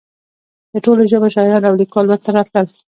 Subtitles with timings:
[0.73, 2.67] د ټولو ژبو شاعران او لیکوال ورته راتلل.